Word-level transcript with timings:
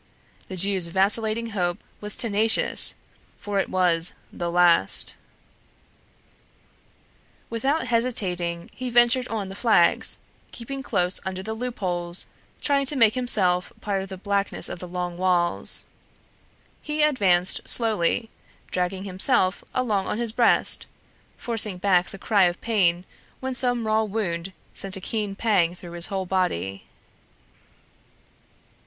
The 0.47 0.55
Jew's 0.57 0.87
vacillating 0.87 1.51
hope 1.51 1.83
was 1.99 2.17
tenacious, 2.17 2.95
for 3.37 3.59
it 3.59 3.69
was 3.69 4.15
the 4.33 4.49
last. 4.49 5.15
Without 7.51 7.85
hesitating, 7.85 8.71
he 8.73 8.89
ventured 8.89 9.27
on 9.27 9.47
the 9.47 9.53
flags, 9.53 10.17
keeping 10.51 10.81
close 10.81 11.19
under 11.23 11.43
the 11.43 11.53
loopholes, 11.53 12.25
trying 12.63 12.87
to 12.87 12.95
make 12.95 13.13
himself 13.13 13.71
part 13.79 14.01
of 14.01 14.09
the 14.09 14.17
blackness 14.17 14.69
of 14.69 14.79
the 14.79 14.87
long 14.87 15.17
walls. 15.17 15.85
He 16.81 17.03
advanced 17.03 17.69
slowly, 17.69 18.31
dragging 18.71 19.03
himself 19.03 19.63
along 19.71 20.07
on 20.07 20.17
his 20.17 20.31
breast, 20.31 20.87
forcing 21.37 21.77
back 21.77 22.09
the 22.09 22.17
cry 22.17 22.45
of 22.45 22.59
pain 22.59 23.05
when 23.39 23.53
some 23.53 23.85
raw 23.85 24.01
wound 24.01 24.51
sent 24.73 24.97
a 24.97 24.99
keen 24.99 25.35
pang 25.35 25.75
through 25.75 25.91
his 25.91 26.07
whole 26.07 26.25
body. 26.25 26.85